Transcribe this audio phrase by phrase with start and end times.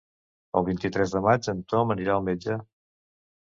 [0.61, 2.61] El vint-i-tres de maig en Ton anirà al metge.